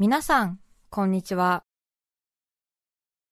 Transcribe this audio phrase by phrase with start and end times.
[0.00, 0.60] 皆さん、
[0.90, 1.64] こんにちは。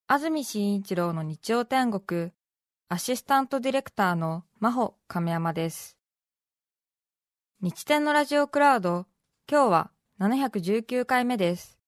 [0.08, 2.32] 安住紳一郎の日曜天国、
[2.88, 5.96] アシスタントディレクターの真帆亀山です。
[7.60, 9.06] 日天のラジオクラウド、
[9.48, 11.78] 今日は719回目です。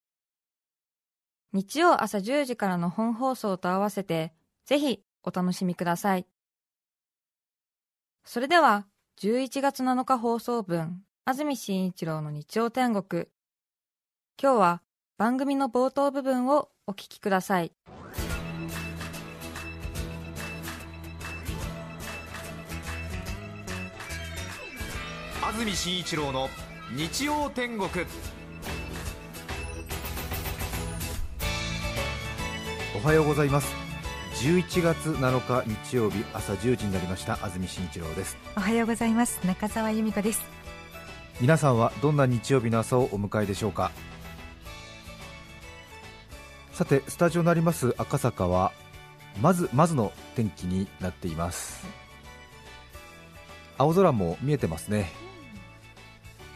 [1.51, 4.31] 日曜朝10時からの本放送と合わせて、
[4.65, 6.25] ぜひお楽しみください。
[8.23, 8.87] それでは、
[9.19, 13.27] 11月7日放送分、安住紳一郎の日曜天国、
[14.41, 14.81] 今日は
[15.17, 17.73] 番組の冒頭部分をお聞きください。
[25.43, 26.47] 安住紳一郎の
[26.95, 27.89] 日曜天国。
[32.95, 33.73] おはようございます。
[34.41, 37.33] 11月7日日曜日朝10時になりました。
[37.43, 38.37] 安住紳一郎です。
[38.55, 39.45] おはようございます。
[39.45, 40.41] 中澤由美子です。
[41.41, 43.91] 皆さんはどんな日曜日の朝をお迎えでしょうか？
[46.79, 48.71] さてスタジオになります赤坂は
[49.41, 51.85] まずまずの天気になっています。
[53.77, 55.11] 青空も見えてますね。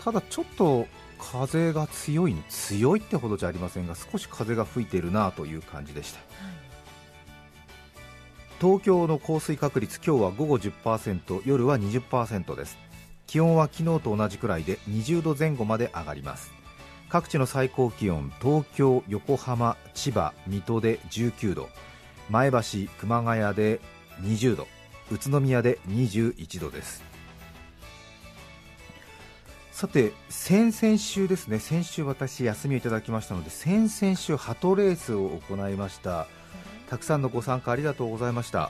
[0.02, 0.88] ただちょっと
[1.20, 6.22] 風が強い強いってほどじゃありませんが少し風が吹いているなという感じでした、
[8.62, 12.78] 東京の降水確率今日は午後10%夜は20%です。
[13.28, 16.63] 気温は昨日と同じくらいで20度前後まで上がります。
[17.14, 21.70] 各地の最高気温東京、横浜、千葉、水戸で19度
[22.32, 22.60] 前橋、
[23.00, 23.80] 熊谷で
[24.24, 24.68] 20度
[25.12, 27.04] 宇都宮で21度です。
[29.72, 31.60] さて先々週ですね。
[31.60, 36.26] 先週私休みをいただきましたので先々週鳩レースを行いました
[36.94, 38.70] たくさんのご参加ありがとうございました。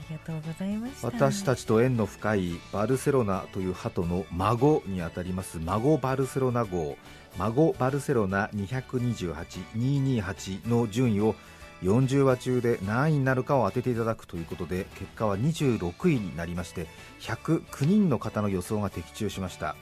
[1.02, 5.60] 私たちと縁の深いバルセロナという鳩の孫にあたります。
[5.60, 6.96] 孫バルセロナ号。
[7.38, 11.36] 孫バルセロナ228228の順位を
[11.82, 16.88] 40話中で何位になるかを当てていただくということで結果は26位になりまして
[17.20, 19.76] 109人の方の予想が的中しました。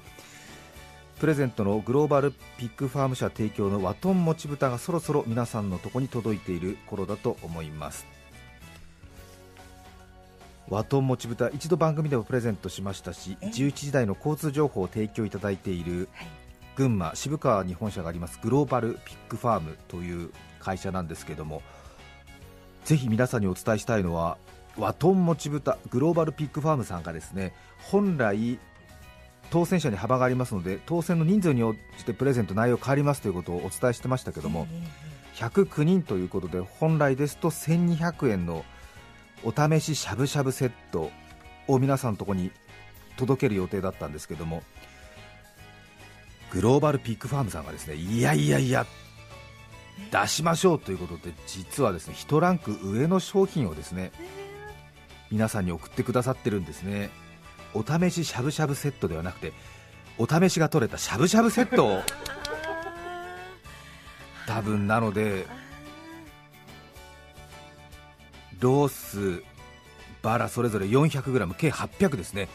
[1.20, 8.08] プレゼントのグローバルピックファーム社提供のワトンもち豚がそろそろ皆さんのとこに届いている頃だと思います
[10.72, 16.28] ワトンもち豚一度番組でもプレゼントしましたし11時台の交通情報を提供いただいている、はい。
[16.76, 21.62] 群馬渋川に本社がありますグローバルピックファームという会社なんですけども
[22.86, 24.38] ぜひ皆さんにお伝えしたいのは
[24.78, 28.58] ワトンもち豚グローバルピックファームさんがですね本来
[29.50, 34.68] 当選者に幅がありますので当選の人数に応じてプレゼント内容変わりますということをお伝えしてましたけども
[35.36, 38.64] 109人ということで本来ですと1200円の
[39.44, 41.12] お試ししゃぶしゃぶセット
[41.68, 42.52] を皆さんのところに
[43.18, 44.64] 届ける予定だったんですけども
[46.52, 48.86] グローバルピックファームさんがですねいやいやいや
[50.12, 54.12] 出しましょうということで実はですね1ランク上の商品をですね
[55.32, 57.10] 皆さんに送ってくださってるんですね。
[57.74, 59.54] お試ししゃぶしゃぶセットではなくて
[60.18, 62.02] お試しが取れたしゃぶしゃぶセットを。
[64.46, 65.48] 多分なので
[68.62, 69.44] ロース
[70.22, 72.48] バラそれぞれ 400g 計800ですね。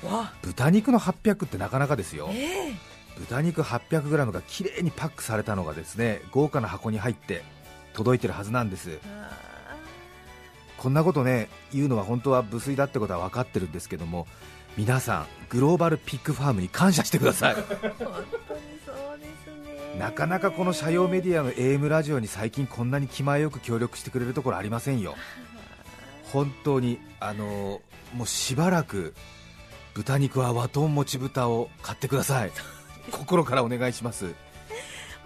[0.42, 7.42] 豚肉の800ってなかなかですよ、えー豚肉 800g がきれいにパックされたのがですね豪華な箱に入って
[7.94, 8.98] 届いてるはずなんです。
[10.76, 14.26] こんなことね言うのは本当は無粋だってことは分かってるんですけども
[14.76, 17.56] 皆さんグローバルピックファームに感謝してください。
[19.98, 25.14] なかなかこの社用メディアの AM ラジオに最近こんなに気前よく協力してくれるところありませんよ
[26.32, 27.80] 本当にあの
[28.14, 29.14] もうしばらく
[29.94, 32.52] 豚肉は和豚もち豚を買ってください。
[33.10, 34.34] 心からお願いします。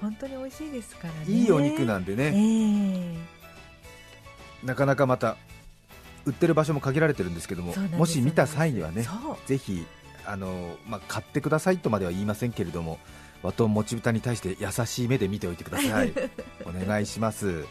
[0.00, 1.24] 本当に美味しいですからね。
[1.28, 3.16] いいお肉なんでね、えー、
[4.64, 5.36] なかなかまた
[6.24, 9.06] 売ってる場所も限られてるんですけどももし見た際にはね
[9.46, 9.86] ぜひ
[10.26, 12.98] あの、まあ、買ってくださいとまでは言いませんけれども
[13.42, 16.12] 和ともち豚に対して優しい目で見ておいてください。
[16.66, 17.64] お願いします。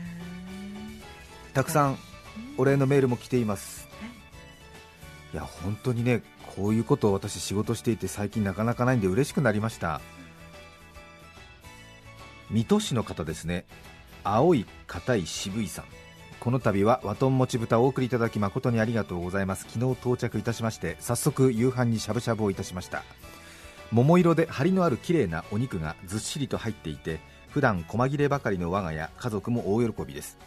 [1.52, 1.98] たくさん
[2.56, 3.88] お礼のメールも来ています。
[5.32, 5.36] い。
[5.36, 6.22] や本当にね
[6.56, 10.00] こういうことを私仕事していて最近なかなかないんで嬉しくなりました。
[12.50, 13.64] 水戸市の方ですね。
[14.24, 15.84] 青い硬い渋いさん。
[16.38, 19.64] この度は和豚もち豚をお送りいただき誠にありがとうございます。
[19.68, 23.04] 昨日到着いたしまして早速夕飯にしゃぶしゃぶをいたしました。
[23.92, 27.20] 桃色で張りのある綺麗なお肉がずっしりと入っていて
[27.50, 30.38] 普段細切ればかりの我が家家族も大喜びです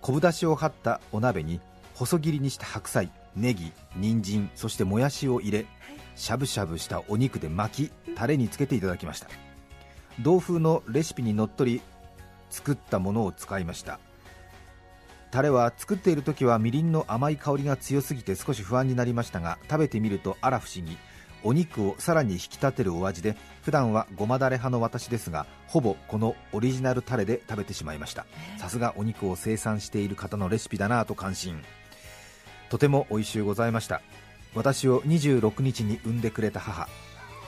[0.00, 1.60] 昆布だしを張ったお鍋に
[1.94, 5.66] 細切りにした白菜ネギ人参そしてもやしを入れ
[6.18, 9.28] しゃぶしゃぶしたお肉で巻きタレにつけていただきました。
[10.20, 11.80] 同風のレシピにのっとり
[12.50, 14.00] 作ったものを使いました。
[15.30, 20.96] タレは作っている時はみりんの甘い香りが強すぎて少し不安になりましたが食べてみるとあら不思議
[21.44, 28.26] お肉をさらに引き立てるお味で普段はごまだれ派の私ですがほぼこのオリジナルタレで食べてしまいました。
[28.58, 31.62] さすがお肉を生産している方のレシピだなぁと感心。
[32.70, 34.02] とても美味しゅうございました。
[34.54, 36.88] 私を26日に産んでくれた母。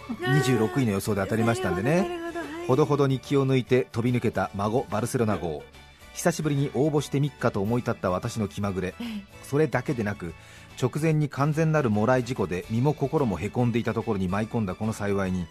[0.08, 2.08] 26位の予想で当たりましたんでね。
[2.66, 5.62] ほどほどに気を抜いて飛び抜けた孫バルセロナ号。
[6.12, 8.94] 久しぶりに応募してみっかと思い立った私の気まぐれ。
[9.42, 10.34] それだけでなく
[10.80, 15.46] 直前に完全なるもらい事故で身も心もへこんでいたところに舞い込んだこの幸いに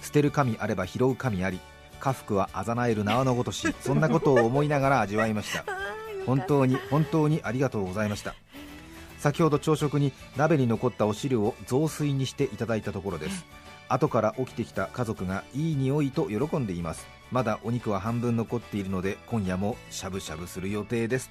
[0.00, 1.60] 捨てる神あれば拾う神あり
[2.00, 5.64] 家福はあざなえる縄のごとしそんなことを思いながら味わいました。
[6.26, 8.34] 本当に本当にありがとうございました。
[9.18, 13.44] 先ほど朝食に鍋に残ったお汁を雑炊にしていただいたところです。
[13.88, 17.06] 後から起きてきた家族がいい匂いと喜んでいます。
[17.30, 21.30] まだお肉は半分残っているので今夜もしゃぶしゃぶする予定です。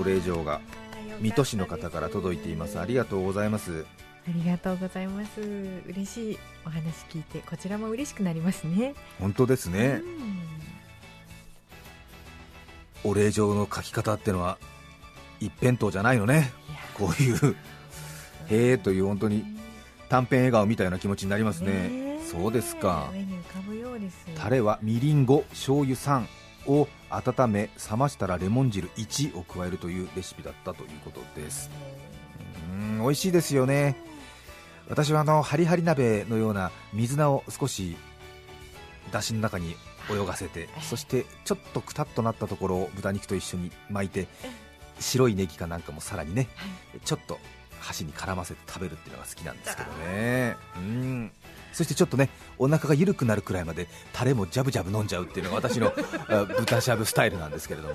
[0.00, 0.60] お礼状が
[1.20, 2.80] 水戸市の方から届いています。
[2.80, 3.84] ありがとうございます。
[4.26, 5.40] ありがとうございます。
[5.86, 8.94] 嬉しいお話聞いてこちらも嬉しくなりますね。
[9.18, 10.00] 本当ですね。
[13.04, 13.10] うん。
[13.10, 14.58] お礼状の書き方ってのは
[15.40, 16.52] 一辺倒じゃないのね。
[16.94, 17.56] こういう
[18.50, 19.44] へえという本当に
[20.08, 21.72] 短編笑顔みたいな気持ちになりますね。
[21.72, 22.26] ねえ。
[22.26, 23.12] そうですか。
[24.36, 26.24] タレはみりん5醤油3
[26.66, 31.70] を温め冷ましたらレモン汁1を加えるというレシピだったということです。
[32.72, 32.98] うー。
[32.98, 33.96] ん美味しいですよね。
[34.88, 37.96] 私はあのハリハリ鍋のような水菜を少し
[39.12, 39.76] だしの中に
[40.10, 44.26] 泳がせてそしてちょっとくたっとなったところを豚肉と一緒に巻いて
[44.98, 46.48] 白いネギかなんかもさらにね
[47.04, 47.38] ちょっと
[47.80, 50.56] 箸に絡ませて食べるっていうのが好きなんですけどね。
[50.76, 51.32] うん
[51.72, 52.28] そしてちょっとね
[52.58, 55.92] お腹が緩くなるくらいまでタレもジャブジャブ飲んじゃうっていうのが私の
[56.28, 57.94] あ豚しゃぶスタイルなんですけれども。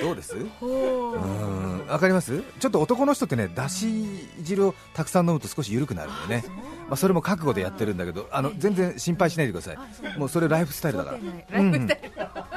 [0.00, 0.34] どうです？
[0.60, 1.16] ほう。
[1.16, 2.42] うんわかります？
[2.58, 6.44] ちょっと男の人ってねだし汁をたくさん飲むと少し緩くなるんでね。
[6.88, 10.18] まあ、それも覚悟でやってるんだけどあの全然心配しないでください。
[10.18, 11.18] もうそれライフスタイルだから。
[11.50, 12.10] ライフスタイル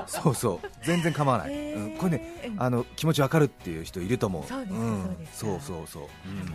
[0.08, 0.68] そうそう。
[0.84, 4.44] 全然構わない、うん、これねあの気持ちわかるっていう人いると思う。
[5.34, 6.54] そうそうそう、うん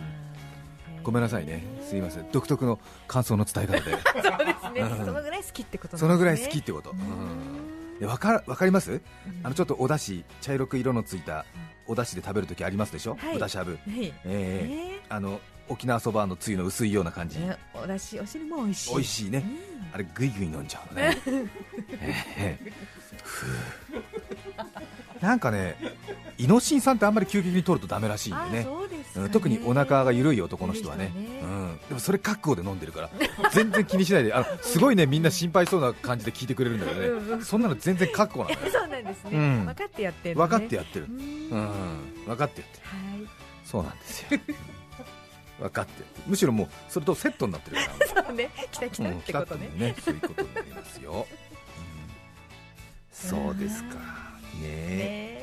[1.03, 1.63] ごめんなさいね。
[1.87, 2.31] すいません。
[2.31, 3.81] 独特の感想の伝え方で。
[4.21, 4.81] そうですね。
[4.81, 5.05] うん。
[5.05, 5.99] そのぐらい好きってことね。
[5.99, 7.99] そのぐらい好きってこと、うん。
[7.99, 9.01] でわかわかります？
[9.43, 11.45] あのちょっとお出汁茶色く色のついた
[11.87, 13.33] お出汁で食べるときありますでしょ、はい。
[13.33, 14.05] 豚しゃぶ、はい。
[14.05, 14.67] ええ。
[14.67, 15.39] ねあの
[15.69, 18.93] 沖縄そばのつゆの薄いような感じ、ねおだしお汁も美味しい。
[18.93, 19.45] 美味しいね、
[19.93, 21.17] あれぐいぐい飲んじゃうのね。
[22.01, 22.71] ええ。
[23.23, 23.49] ふう。
[25.21, 25.75] なんかね
[26.37, 28.63] イノシン酸ってあんまり急激に取るとダメらしいんあでね。
[28.63, 28.85] そ
[29.31, 31.11] 特にお腹が緩い男の人はね。
[31.15, 33.09] うん、でもそれ覚悟で飲んでるから
[33.51, 37.31] 全然気にしないであのすごいねみんな心配そうな感じで聞いてくれるんだけどね、うん。
[37.31, 38.71] うんそんなの全然覚悟なのよ。
[38.71, 39.65] そうなんですね、うん。
[39.65, 41.05] 分かってやってる、ね、分かってやってる。
[41.05, 41.69] う、ん。
[42.25, 42.77] 分かってやって
[43.17, 43.23] る。
[43.23, 43.27] い。
[43.65, 44.39] そうなんですよ。
[45.59, 47.81] 分かってむしろもうそれとセットになってるか
[48.15, 48.23] ら。
[48.25, 48.49] そうね。
[48.71, 49.69] 来た来たってことね。
[49.73, 51.27] うん、ねそういうことになりますよ、
[53.19, 53.31] うん。
[53.31, 53.95] そうですか。
[53.95, 54.01] ね。
[54.63, 55.40] えね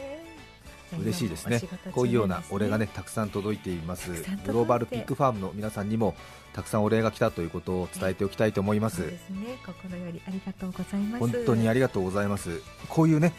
[0.97, 1.61] 嬉しいですね。
[1.93, 4.11] こういうようなお礼がねたくさん届いています。
[4.47, 6.15] グローバルピックファームの皆さんにも
[6.53, 9.03] たくさんお礼が来たということを伝えておきたいと思います。
[9.03, 9.19] ね。
[9.65, 11.21] 心よりありがとうございます。
[11.21, 12.63] 本当にありがとうございます。
[12.89, 13.33] こういうね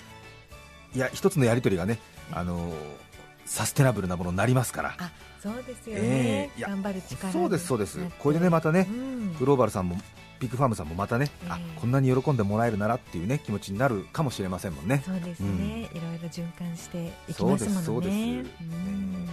[0.95, 1.99] いや一つのやり取りがね
[2.31, 2.73] あのー
[3.49, 4.95] サステナブルなものになりますから。
[4.99, 7.99] あそうですよね、ええいや頑張る力にそうですそうです。
[8.19, 9.33] これでねまたねうん。
[9.39, 9.97] グローバルさんも
[10.39, 11.61] ピックファームさんもまたね、あえ。
[11.61, 15.03] えこんなに喜んでもらえるならっていうね気持ちになるかもしれませんもんね。
[15.05, 17.81] そうですね、いろいろ循環していきますものね。
[17.83, 19.27] そうですうん。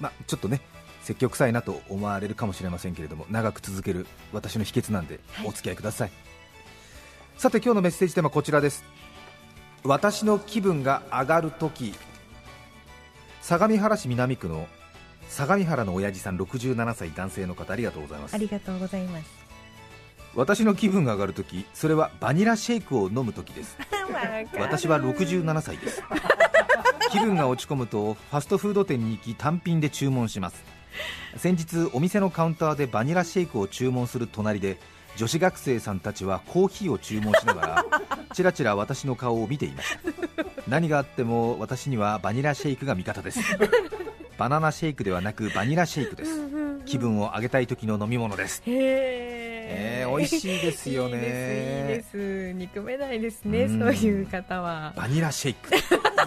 [0.00, 0.60] まあ、ちょっとね
[1.02, 5.46] 積極臭いなと思われるかもしれませんけれども長く続ける私の秘訣なんではい。
[5.46, 6.10] お付き合いください、
[7.36, 8.84] さて今日のメッセージテーマはこちらです。
[9.84, 11.94] 私の気分が上がるとき
[13.42, 14.66] 相模原市南区の
[15.28, 18.34] 相模原の親父さん67歳男性の方ありがとうございます。
[18.34, 19.43] ありがとうございます
[20.36, 23.78] 私の気分が上がるときそれはバニラシェイクを飲むときです。
[24.58, 26.02] 私は67歳です。
[27.10, 30.64] 気分が落ち込むとファストフード店に行き単品で注文します。
[31.36, 34.78] 先日お店のカウンターでバニラシェイクを注文する隣で
[35.16, 37.84] 女子学生さんたちはコーヒーを注文しながら
[38.32, 40.00] ちらちら私の顔を見ていました。
[40.66, 43.40] 何があっても私にはバニラシェイクが味方です。
[44.36, 46.30] バナナシェイクではなくバニラシェイクです。
[46.84, 48.62] 気分を上げたい時の飲み物です。
[48.66, 49.23] へ
[49.66, 51.16] ええー美味しいですよね。
[51.16, 52.52] いいですいいです。
[52.52, 53.78] 憎めないですねうん。
[53.80, 54.92] そういう方は。
[54.96, 55.74] バニラシェイク。
[55.74, 55.78] い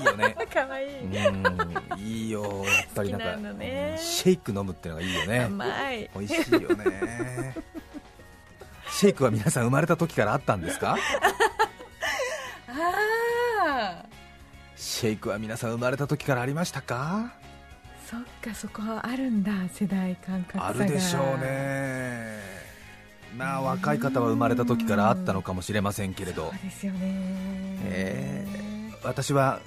[0.02, 0.36] いよね。
[0.54, 1.00] 可愛い。
[1.00, 2.64] うんいいよ。
[2.66, 3.92] やっぱりなんかね。
[3.98, 5.40] うんシェイク飲むってのがいいよね。
[5.46, 6.10] 甘い。
[6.16, 7.56] 美味しいよね。
[8.92, 10.98] シェイクは皆さん生まれた時からあったんですか？
[12.70, 14.04] あ
[14.76, 17.34] シェイクは皆さん生まれた時からありましたか？
[18.10, 22.27] そっかそこはあるんだ世代感覚あるでしょうね
[23.38, 26.52] まあ若い方は生まれた時からあったのかもしれませんけれど。
[27.84, 28.46] え
[29.04, 29.60] 私は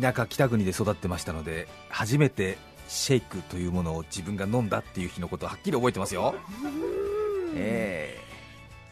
[0.00, 2.56] 田舎北国で育ってましたので初めて
[2.88, 7.52] シェイクというものを自分が飲んだっていう日のことをはっきり覚えてますよ、うん。
[7.54, 8.18] え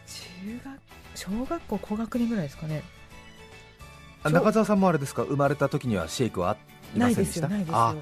[0.07, 0.79] 中学
[1.15, 2.83] 小学校高学年ぐらいですかね。
[4.23, 5.23] ーあ中澤さんもあれですか？
[5.23, 6.55] 生まれた時にはシェイクは
[6.95, 7.47] いまないでせんでした？
[7.47, 7.77] すよないですよ。
[7.77, 7.95] あ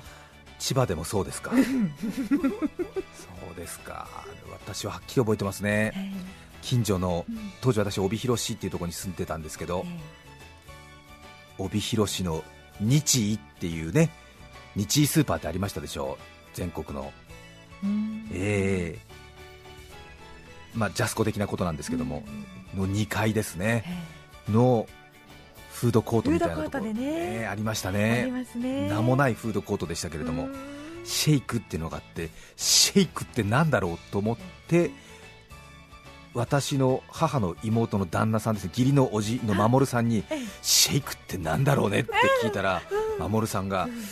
[0.60, 1.52] 千葉でもそうですか。
[1.52, 4.08] そうですか。
[4.52, 5.94] 私ははっきり覚えてますね。
[5.96, 6.12] え
[6.62, 7.26] 近所の
[7.62, 10.00] 当時私帯広市っていうところに住んでたんですけどえ
[11.58, 12.44] 帯広市の
[12.82, 14.10] 日医っていうね
[14.76, 16.24] 日医スーパーってありましたでしょう。
[16.54, 17.12] 全国の。
[17.84, 18.30] えうん。
[18.32, 19.00] ええ。
[20.76, 22.24] まあジャスコ的なことなんですけども、
[22.76, 23.84] の2階ですね。
[24.48, 24.52] え。
[24.52, 24.88] の
[25.80, 26.84] フードコートみたいなところ。
[26.94, 26.94] ね。
[27.00, 28.30] ええありましたね。
[28.90, 30.56] 名もないフードコートでしたけれども、うん。
[31.06, 34.92] シェイクっていうのがあってシェイクってなんだろうと思って
[36.34, 40.40] 私の母の妹の旦那さんですね義理のおじの守さんにええ。
[40.62, 42.12] シェイクってなんだろうねって
[42.44, 42.82] 聞いたら
[43.18, 44.04] 守さんがうん。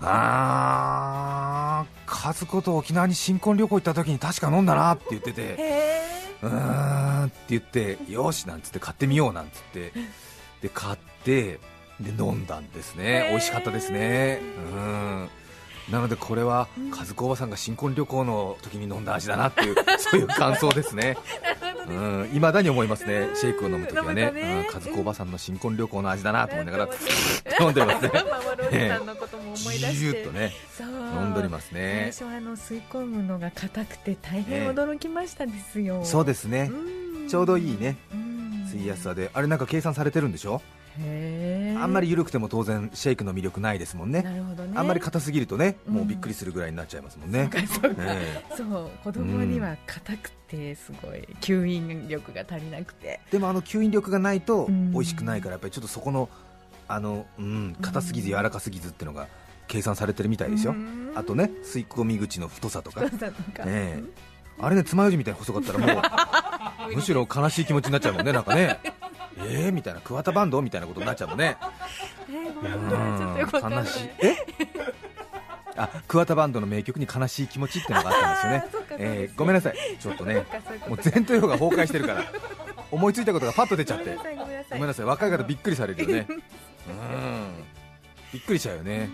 [0.00, 6.02] あー和子と沖縄に新婚旅行行った時に確か飲んだなって言っててへ
[6.42, 9.92] うーんって言ってよしなんつって買ってみようなんつって
[10.62, 11.58] で買って
[12.00, 13.26] で飲んだんですね。
[13.30, 14.40] 美味しかったですね。
[14.72, 15.28] うん。
[15.90, 16.90] なのでこれはうん。
[16.90, 21.16] 和子おばさんが新婚旅行の時に飲んだ味だなっていう そういう感想ですね。
[21.88, 22.30] うん。
[22.32, 23.30] 未だに思いますね。
[23.34, 24.30] シェイクを飲む時はね。
[24.30, 24.66] ね。
[24.68, 24.74] うん。
[24.74, 26.88] 和子おばさんの新婚旅行の味だなと思いながら
[27.60, 28.10] 飲んでますね。
[28.70, 30.18] 守さんのことも思い出ぎして。
[30.18, 32.10] ゅっとね飲んでおりますね。
[32.12, 36.70] 最初はあの吸い込むのが硬くて大変驚きましたですよ、そうですね。
[36.70, 37.28] うん。
[37.28, 37.96] ちょうどいいね。
[38.12, 38.27] うん
[38.72, 39.30] 吸いやすさで。
[39.32, 40.60] あれなんか計算されてるんでしょ？
[41.00, 44.22] あんまり緩くても当然シェイクの魅力ないですもんね。
[44.22, 44.42] ね。
[44.74, 45.94] あんまり硬すぎるとねうん。
[45.94, 47.48] もうびっくりするぐらいになっちゃいますもんね、
[48.56, 53.20] そう子供には硬くてすごい吸引力が足りなくて。
[53.30, 54.90] でもあの吸引力がないとうん。
[54.90, 56.28] 美味しくないからやっぱりちょっとそこの
[56.88, 59.28] あのうん硬すぎず柔らかすぎずっていうのが
[59.68, 60.72] 計算されてるみたいですよ。
[60.72, 61.12] うん。
[61.14, 63.02] あとね吸い込み口の太さとか。
[63.02, 63.62] そうだとか。
[63.66, 64.38] ええ。
[64.60, 66.02] あれね爪楊枝みたいに細かったらもう
[66.94, 68.78] むしろ悲しい気持ちになっちゃうもんねなんかね。
[69.38, 70.00] えーみたいな。
[70.00, 71.56] 桑田バンドみたいなことになっちゃうもんね。
[73.52, 74.10] 悲しい。
[74.20, 74.36] え？
[75.76, 78.64] あ桑田バンドの名曲に悲しい気持ちっていうのがあったんですよね。
[78.98, 79.76] えーごめんなさい。
[80.00, 80.44] ちょっとね
[80.88, 82.24] もう前頭葉が崩壊してるから
[82.90, 84.16] 思いついたことがパッと出ちゃって。
[84.16, 84.66] ごめんなさいごめんなさい。
[84.70, 86.26] ごめんなさい若い方びっくりされるよね。
[86.88, 87.64] うん。
[88.32, 89.08] びっくりしちゃうよね。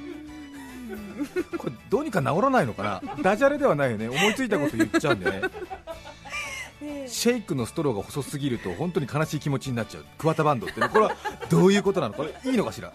[1.59, 3.03] これどうにか治らないのかな。
[3.23, 4.09] ダジャレではないよね。
[4.09, 5.49] 思いついたこと言っちゃうんでねね
[7.09, 11.17] シェイクのストローが細すぎると本当に悲しい気持ちになっちゃう、桑田バンドって、ね、これは
[11.51, 12.93] どういうことなの、これいいのかしら？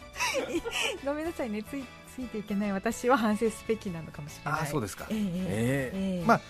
[1.06, 1.64] ごめんなさいね。
[1.64, 1.84] つい
[2.16, 2.72] ついていけない。
[2.72, 4.62] 私は反省すべきなのかもしれない。
[4.62, 6.42] あそうですか、えー、えーえー、まあ、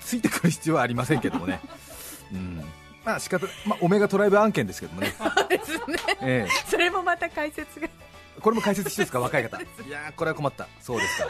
[0.00, 1.60] ついてくる必要はありませんけどもね。
[2.32, 2.64] うん。
[3.04, 5.24] まあ仕方まあ、オメガトライブ案件ですけどもね、そ
[6.20, 7.88] えー、それもまた解説が。
[8.40, 11.28] これも解説していいですか、若い方、いやこれは困った、そうですか。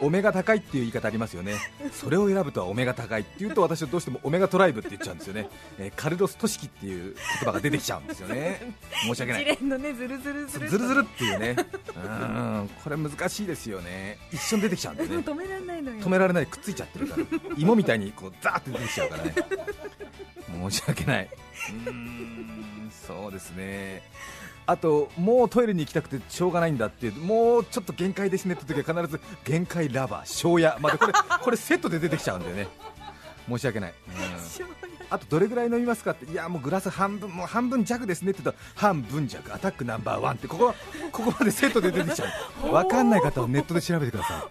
[0.00, 1.54] オメガ高いっていう言い方ありますよね。
[1.92, 8.74] それを選ぶとはオメガ高いっていうと私はどうしてもオメガトライブって言っちゃうんですよね、えーカルロス・トシキっていう言葉が出てきちゃうんですよね。
[9.02, 9.42] 申し訳ない。
[9.42, 11.56] 一連のねずるずるずるズルズルっていうね。
[11.96, 14.18] うんこれ難しいですよね。
[14.32, 15.16] 一緒に出てきちゃうんだよね。
[15.16, 16.00] 止められないのよ。
[16.00, 17.24] 止められないくっついちゃってるから。
[17.56, 19.34] 芋みたいにこうザーって出てきちゃうからね。
[20.70, 21.28] 申し訳ない。
[21.70, 24.02] うーんそうですね
[24.68, 30.76] あともうトイレに行きたくてしょうがないんだっていうもうちょっと限界ですねって時は必ず限界ラバー庄屋。
[30.78, 32.68] までこれ これセットで出てきちゃうんだよね。
[33.48, 33.94] 申し訳ない、
[35.08, 40.74] あとどれぐらい飲みますかっていやもうグラス半分もう半分弱ですねって言った半分弱アタックナンバーワンってここ
[41.10, 42.26] ここまでセットで出てきちゃ
[42.62, 42.70] う。
[42.70, 44.50] 分かんない方はネットで調べてください、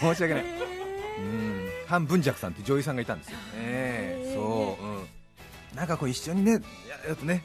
[0.00, 5.08] 申し訳ない、うん、半分弱さんって女優さんがいたんですよ、ええそう、うん、
[5.74, 6.58] なんかこう一緒にねや
[7.08, 7.42] るとね、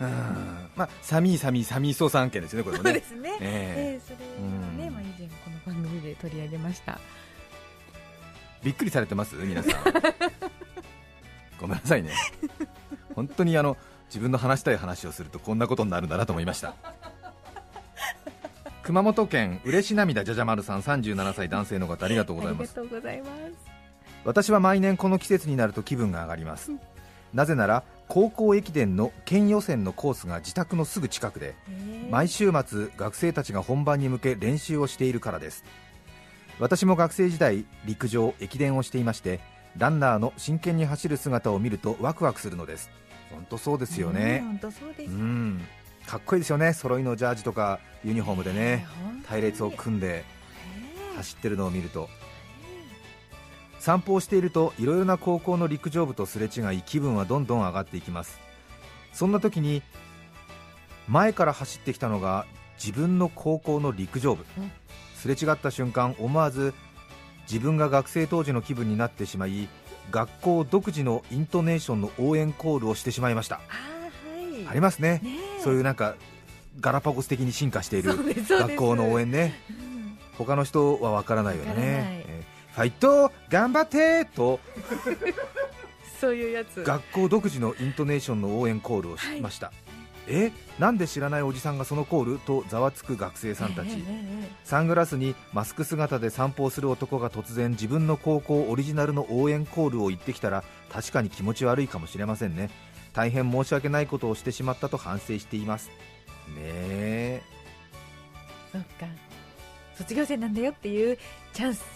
[0.00, 2.90] うん、まあサミーサミーサミーソーさん案件ですよねこれもね。
[2.90, 3.38] そうですね。
[3.40, 3.98] ええ。
[3.98, 4.22] えそれは
[4.72, 4.94] ねうん。
[4.94, 6.98] まあ以前この番組で取り上げました。
[8.62, 9.36] びっくりされてます？
[9.36, 9.74] 皆さん。
[11.58, 12.12] ごめんなさいね。
[13.14, 13.76] 本当にあの
[14.08, 16.74] 自分の話したい話をするとこんなことになるんだなと思いました。
[18.82, 22.74] 熊本県嬉し涙じゃじゃ丸さん37歳男性の方ありがとうございます。
[22.78, 23.76] ありがとうございます。
[24.24, 26.72] 私は毎年この季節になると気分が上がります
[27.32, 31.54] なぜなら高校駅伝の県予選のコースが自宅のすぐ近くで
[32.10, 35.64] 毎週末学生たちが本番に向け練習をしているからです。
[36.58, 39.40] 私も学生時代陸上駅伝をしていまして
[39.76, 42.90] ランナーの真剣に走る姿を見るとワクワクするのです。
[43.30, 44.42] 本当そうですよね。
[44.44, 45.60] 本当そうですうん。
[46.06, 46.72] かっこいいですよね。
[46.72, 48.86] 揃いのジャージとかユニフォームでね。
[49.28, 50.24] 隊列を組んで
[51.16, 52.08] 走ってるのを見ると
[53.86, 58.40] 散歩をしているといろいろな高校の陸上部とすれ違い気分はどんどん上がっていきます。
[59.12, 59.80] そんな時に
[61.06, 62.46] 前から走ってきたのが
[62.82, 64.44] 自分の高校の陸上部。
[64.58, 64.72] うん。
[65.14, 66.74] すれ違った瞬間思わず
[67.48, 69.68] 自分が学生当時の気分になってしまい
[70.10, 73.60] 学校独自のイントネーションの応援コールをしてしまいました。
[73.60, 74.68] あーはい。
[74.68, 75.20] ありますね。
[75.22, 75.62] ねえ。
[75.62, 76.16] そういうなんか
[76.80, 78.16] ガラパゴス的に進化している
[78.48, 79.54] 学校の応援ね。
[79.70, 80.18] うん。
[80.38, 82.25] 他の人はわからないよね
[82.76, 84.60] ファイト頑張ってと。
[86.20, 86.84] そういうやつ。
[86.84, 89.72] 学校独自のイントネーションの応援コールをしました、
[90.28, 92.38] えなんで知らないおじさんがそのコール？
[92.38, 94.04] とざわつく学生さんたち、
[94.64, 102.68] サングラスにマスク姿で散歩をする男が突然自分の高校オリジナルの応援コールを言ってきたら確かに気持ち悪いかもしれませんね。
[103.14, 105.88] 大変申し訳ないことをしてしまったと反省しています。
[105.88, 105.94] ね
[106.58, 108.72] ええ。
[108.72, 109.06] そっか。
[109.96, 111.16] 卒業生なんだよっていう
[111.54, 111.95] チャンス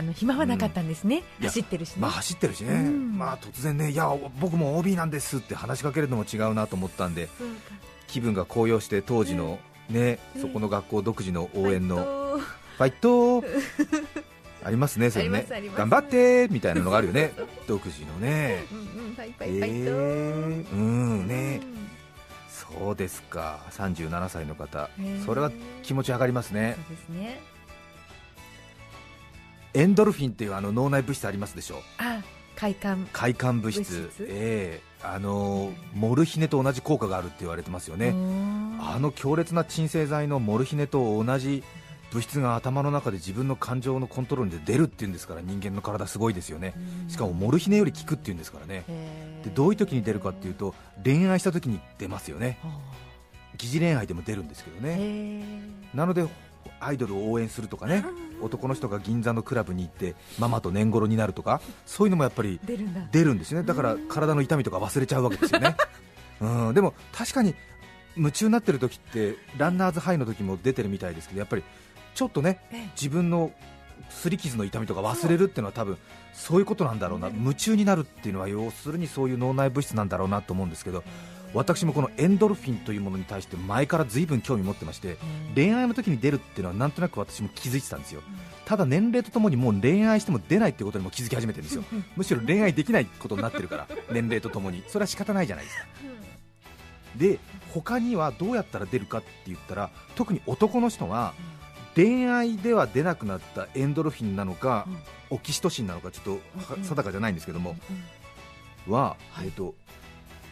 [0.00, 3.18] あの暇はなかったんですね、いや走ってるしね、まあ走ってるしね、うん。
[3.18, 7.28] まあ突然ねいや僕も OB なんですって話しかけるのも違うなと思ったんで
[8.06, 9.58] 気分が高揚して当時の
[9.90, 10.42] ね、うん。
[10.42, 13.44] そこの学校独自の応援のフファイト
[14.64, 15.46] ありますねそれね。
[15.76, 17.34] 頑張ってみたいなのがあるよね。
[17.68, 18.64] 独自のね。
[18.72, 18.74] う
[20.76, 21.60] んね。
[21.62, 21.90] うん。
[22.48, 23.66] そうですか。
[23.70, 24.88] 37歳の方。
[25.26, 25.52] それは
[25.82, 26.78] 気持ち上がりますね。
[26.88, 27.40] そうですね
[29.74, 32.22] エンドルフィンっていうあの脳内物質ありますでしょあ
[32.56, 33.08] 快感。
[33.12, 34.10] 快感物質。
[34.20, 34.90] ええ。
[35.02, 38.14] あのモルヒネと同じ効果があるって言われてますよね。
[38.80, 41.62] あの強烈な鎮静剤のモルヒネと同じ
[42.12, 46.74] 物質が頭の中で自分の感情のコントロールで出るっていうんですから人間の体すごいですよね。
[47.08, 48.84] しかもモルヒネより効くっていうんですからね。
[49.42, 52.58] でどういう時に出るかっていうと恋愛した時に出ますよね。
[53.56, 54.96] 疑似恋愛でも出るんですけどね。
[54.98, 55.42] へ
[55.94, 56.26] なので
[56.80, 58.04] アイドルを応援するとかね
[58.40, 62.76] 男の人が銀座のクラブに行ってママと年頃になるとかそういうのもやっぱり出
[63.24, 63.66] るんですよね。
[63.66, 65.76] だから体の痛みとか忘れちゃうわけですよね。
[66.40, 66.74] うん。
[66.74, 67.54] でも確かに
[68.16, 71.62] 夢中になってる時ってランナーズハイの時も出てるみたいですけどやっぱり
[72.14, 72.90] ちょっとねええ。
[72.94, 73.52] 自分の
[74.10, 75.98] 擦り傷の痛みとか忘れるっていうのは多分
[76.32, 76.60] そう。
[76.60, 77.28] いうことなんだろうな。
[77.28, 81.04] 夢中になるっていうのは要するにそういう脳内物質なんだろうなと思うんですけど
[81.52, 85.16] 私もこのエンドルフィンというものに対して前から随分興味持ってまして
[85.54, 88.22] 恋愛の時に出るっていうのはなんとなく私も気づいてたんですよ。
[88.64, 91.66] ただ年齢とともにもう恋愛しても出ないってことにも気づき始めてるん。
[91.66, 91.84] ですよ
[92.16, 94.84] むしろ恋愛できないことになってるから年齢とともに。
[94.88, 95.84] それは仕方ないじゃないですか。
[97.16, 97.38] で
[97.74, 101.34] 他にはどうやったら出るかって言ったら特に男の人は
[101.96, 104.86] 恋愛では出なくなったエンドルフィンなのか、
[105.28, 106.38] オキシトシンなのかちょっ
[106.78, 107.76] と定かじゃないんですけども、
[108.86, 109.46] は、はい。
[109.46, 109.74] えー、と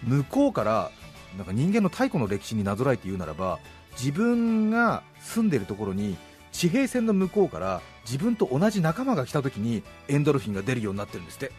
[0.05, 0.91] 向こうから
[1.37, 3.59] なんか人間の太古の歴史になぞらえて言うならば
[3.93, 6.17] 自分が住んでるところに
[6.53, 11.53] 地平線の向こうから自分と同じ仲間が来た時にエンドルフィンが出るようになってるんですって。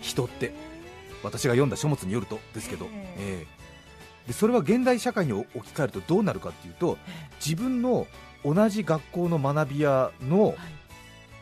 [0.00, 0.52] 人って。
[1.22, 3.16] 私が読んだ書物によるとですけど、へえ。
[3.18, 3.46] え
[4.26, 6.98] でそれは現代社会に置き換えるとどうなるかっていうと
[7.44, 8.06] 自分の
[8.44, 10.54] 同じ学校の学び屋の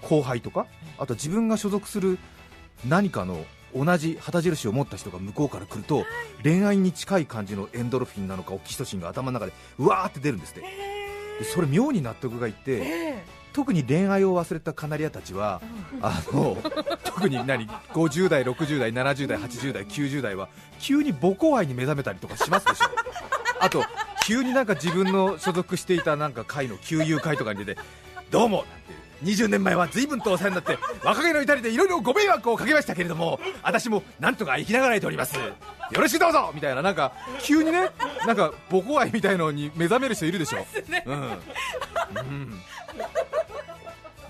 [0.02, 2.18] 後輩とかあと自分が所属する
[2.88, 6.04] 何かの同じ旗印を持った人が向こうから来ると
[6.42, 10.60] 恋愛に近い感じのエンドルフィンなのかオキシトシンが頭の中でうわーって出るんですって。
[10.60, 15.60] でそれ妙に納得がいってえ特に恋愛を忘れたカナリアたちは
[16.00, 16.56] あの
[17.04, 20.48] 特に何50代、60代、70代、80代、90代は
[20.80, 22.84] 急に母校愛に目覚めたりとかしますでしょ。
[23.60, 23.82] あと
[24.24, 27.80] 急になんか自分の所属していたなんか会の旧友会とかに出て
[28.30, 35.36] どうもなんて20年前は随分とお世話になって若気の至りでいろいろご迷惑をかけましたけれども私もなんとか生きながらえております。
[35.36, 35.42] よ
[35.92, 36.50] ろしくどうぞ！
[36.54, 37.90] みたいななんか急にね
[38.26, 40.58] なんか母校愛みたいのに目覚める人いるでしょ、
[41.06, 41.24] うん、う
[42.20, 42.60] ん。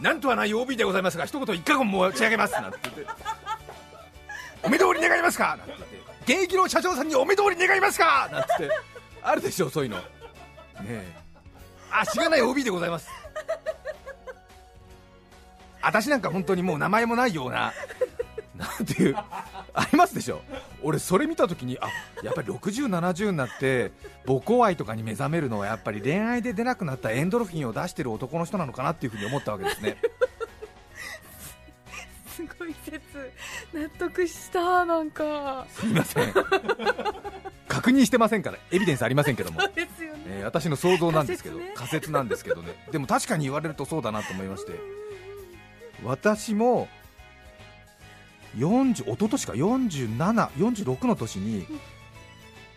[0.00, 2.52] なんとはない OB でございますが一言一過言申し上げます。
[2.54, 3.06] なんて言って。
[4.62, 5.56] お目通り願いますか？
[5.58, 5.80] なんて言っ
[6.26, 6.34] て。
[6.34, 8.28] 現役の社長さんにお目通り願いますか？
[8.32, 8.76] なんて言って。
[9.22, 9.96] あるでしょそういうの。
[9.98, 10.04] ね
[10.88, 11.16] え。
[11.90, 13.08] あしがない OB でございます。
[15.88, 17.72] 私なんか本当にもう名前もないような
[18.56, 20.42] なんていうありますでしょ？
[20.82, 21.88] 俺それ見た時にあ
[22.22, 23.92] やっぱり6070になって
[24.26, 29.96] 母校愛とかに目覚めるのはやっぱり恋愛で出なくなったエンドルフィンを出してる男の人なのかなっていうふうに思ったわけですね。
[32.36, 33.00] すごい説
[33.72, 35.66] 納得したなんか。
[35.70, 36.32] すみません。
[37.66, 39.68] 確認してませんからエビデンスありませんけども、ね。
[40.26, 41.74] えー私の想像なんですけど仮説ね。
[41.76, 42.74] 仮説なんですけどね。
[42.92, 44.72] でも確かに言われるとそうだなと思いまして
[46.04, 46.88] 私も
[48.56, 51.66] 40一昨年か4746の年に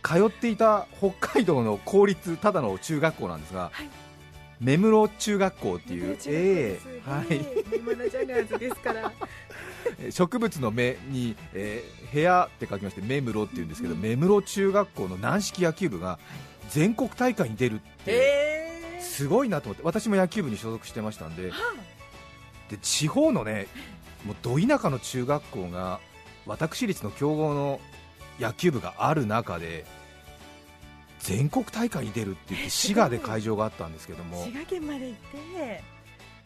[0.03, 3.89] 通っていた北海道の公立ただの中学校なんですが、はい。
[4.60, 7.25] 目室中学校っていう、えええはい。
[10.12, 16.19] 植物の芽に、えー部屋って書きまして目室っていうんですけど、目室中学校の軟式野球部が
[16.69, 19.01] 全国大会に出るって、えー。
[19.01, 21.51] すごいなと思って私も野球部に所属してましたんで
[22.71, 23.67] で地方のね
[24.25, 25.99] もうど田舎の中学校が
[26.47, 27.79] 私立の強豪の
[28.39, 29.86] 野球部がある中で
[31.19, 35.19] 全国大会に出るって言って 滋賀で会場があったんですけども滋賀県まで行っ
[35.55, 35.84] て。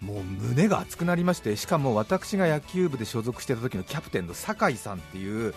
[0.01, 5.55] もう胸が熱くなりましてしかも私が野球部で所属してた時のキャプテンの酒井さんっていう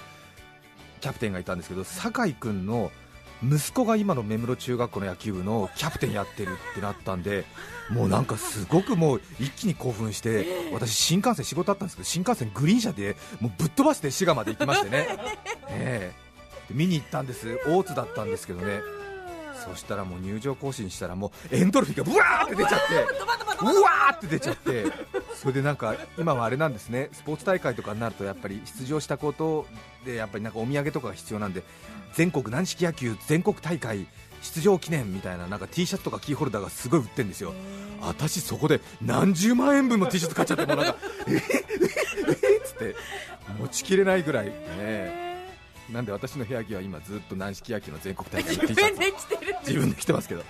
[1.00, 2.92] キャプテンがいたんですけど酒井君の
[3.42, 7.44] 息子が今の目室中学校の野球部のキャプテンやってるってなったんで
[7.90, 15.06] もうなんかすごくもう一気に興奮して私新幹線仕事あったんですけど新幹線グリーン車でもうぶっ飛ばして滋賀まで行きましてね、
[15.70, 16.28] ええ。
[16.70, 17.58] 見に行ったんです。
[17.66, 18.80] 大津だったんですけどね。
[19.64, 22.94] そしたらもう入場行進したらもうエンドルフィンがブワーって出ちゃって
[23.60, 24.84] うわーって出ちゃって
[25.34, 29.66] それでなんか今はあれなんですねスポーツ大会とかになるとやっぱり出場したこと
[30.04, 31.62] でやっぱりなんかお土産とかが必要なんで
[32.14, 34.06] 全国軟式野球全国大会
[34.42, 37.52] 出場記念みたいななんか T シャツとかキーホルダーがすごい売ってるんですよ。
[38.00, 41.38] 私そこで何十万円分の T シャツ買っちゃってもうなんかえええ
[42.54, 42.94] えっつって
[43.58, 45.27] 持ちきれないぐらいね
[45.90, 49.56] なんで私の部屋着は今ずっと軟式野球の全国大会の T シャツ自分で来てる。
[49.60, 50.44] 自分で着てますけど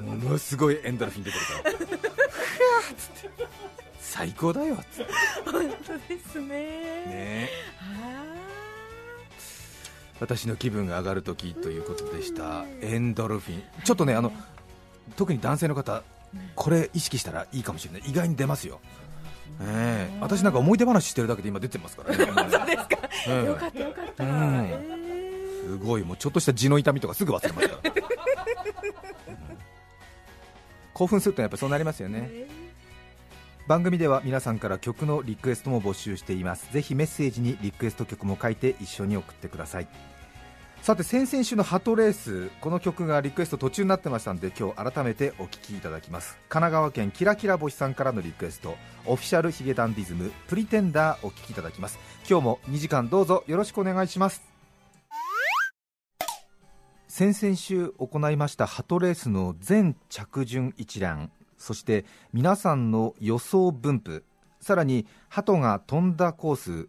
[0.00, 2.12] ものすごいエンドルフィン出てるから。
[4.00, 5.12] 最高だよっつって。
[5.50, 6.48] 本当ですね。
[6.48, 7.48] ね
[7.80, 8.32] あ
[10.20, 12.64] 私の気分が上がるときということでした。
[12.80, 13.62] エンドルフィン。
[13.84, 14.32] ちょっとねあの
[15.16, 16.02] 特に男性の方
[16.54, 18.10] これ意識したらいいかもしれない。
[18.10, 18.80] 意外に出ますよ。
[19.60, 20.18] ええ。
[20.20, 22.26] 私なんか思い出話してるだけで今出てますからね。
[22.26, 24.24] そうですか、ーよかったよかった。
[24.24, 24.30] うん。
[24.64, 24.71] え
[25.72, 26.02] すごい。
[26.02, 27.92] もうちょっとした痔の痛みとかすぐ忘れますから、
[29.28, 29.58] うん。
[30.92, 32.28] 興奮するとやっぱそうなりますよね。
[32.30, 32.46] ー
[33.66, 36.70] 番組では皆さんから曲のリクエストも募集しています。
[36.72, 39.88] ぜひメッセージにリクエスト曲も書いて一緒に送ってください。
[40.82, 46.36] さて先々週のハトレースこの曲がリクエスト途中になってましたんで今日改めてお聴きいただきます。
[46.48, 48.76] 神奈川県キラキラ星さんからのリクエスト。
[49.06, 52.12] オフィシャルヒゲダンディズムプリテンダーお聴きいただきます。
[52.28, 54.51] 今日も2時間どうぞよろしくお願いします
[57.14, 64.24] 先々週行いましたハトレースの全着順一覧そして皆さんの予想分布
[64.62, 66.88] さらに鳩が飛んだコース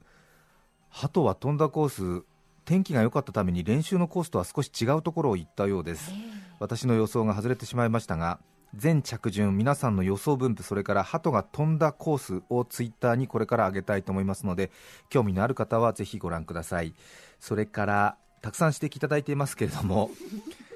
[0.87, 2.25] 鳩は飛んだコース
[2.63, 6.13] 天気が良かったために練習のコースとは少し違うところを行ったようです。
[6.57, 8.39] 私の予想が外れてしまいましたが
[8.73, 14.71] 全着順皆さんの予想分布それから鳩が飛んだコースをツイッターにこれから上げたいと思いますので
[15.09, 16.93] 興味のある方はぜひご覧ください。
[17.41, 20.11] それからたくさん指摘いただいていますけれども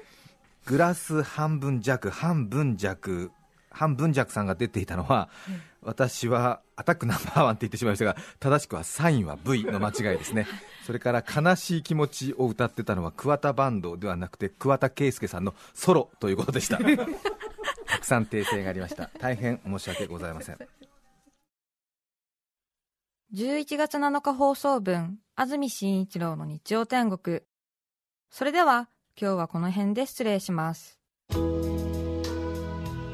[0.64, 3.30] グラス半分弱半分弱
[3.70, 5.28] 半分弱さんが出ていたのは、
[5.82, 10.46] 私はアタックナンバーワンって言ってしまいましたが正しくはサインは V の間違いですね。
[10.84, 16.78] それから悲しい気持ちを歌ってたのは桑田バンドではなくて桑田佳祐さんのソロということでした。
[17.86, 19.10] たくさん訂正がありました。
[19.18, 20.58] 大変申し訳ございません。
[23.34, 27.42] 11月7日放送分安住紳一郎の日曜天国
[28.30, 28.88] それでは
[29.20, 30.98] 今日はこの辺で失礼します。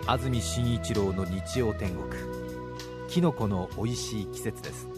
[0.07, 2.11] 安住紳一郎の日曜天国。
[3.09, 4.88] きのこの美味しい季節です。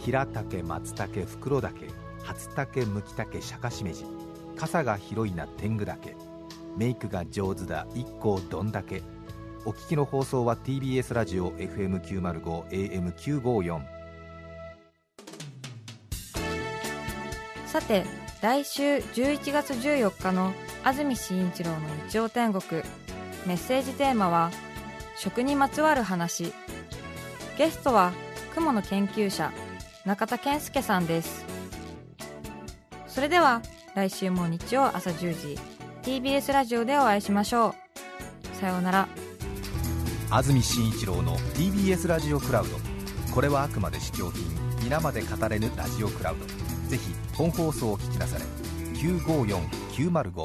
[0.00, 1.88] 平竹松茸袋竹
[2.24, 4.04] 初竹むき竹シャカシメジ
[4.56, 6.16] 傘が広いな天狗岳
[6.76, 9.02] メイクが上手だ一行どんだけ。
[9.64, 13.80] お聞きの放送は TBS ラジオ FM905 AM954
[17.66, 20.52] さて来週11月14日の
[20.82, 21.78] 安住紳一郎の
[22.08, 22.82] 日曜天国。
[23.46, 24.50] メッセージテーマは
[25.16, 26.52] 食にまつわる話。
[27.56, 28.12] ゲストは
[28.56, 29.52] 雲の研究者
[30.04, 31.44] 中田健介さんです。
[33.06, 33.62] それでは
[33.94, 35.58] 来週も日曜朝10時
[36.02, 37.76] TBS ラジオでお会いしましょ
[38.54, 38.56] う。
[38.56, 39.08] さようなら。
[40.30, 42.76] 安住紳一郎の TBS ラジオクラウド。
[43.32, 44.42] これはあくまで試供品。
[44.82, 46.44] 皆まで語れぬラジオクラウド。
[46.90, 48.44] ぜひ本放送を聞きなされ
[48.98, 50.44] 954905